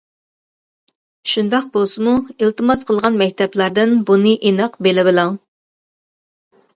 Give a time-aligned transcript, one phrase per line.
[1.33, 5.37] شۇنداق بولسىمۇ ئىلتىماس قىلغان مەكتەپلەردىن بۇنى ئېنىق بىلىۋېلىڭ.